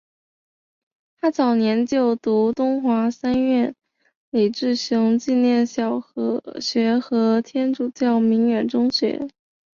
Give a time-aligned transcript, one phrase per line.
[1.19, 3.75] 他早年就读东华三院
[4.31, 6.01] 李志雄纪念小
[6.59, 9.27] 学和天主教鸣远中学。